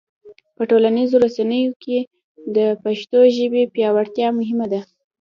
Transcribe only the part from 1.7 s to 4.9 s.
کې د پښتو ژبې پیاوړتیا مهمه ده.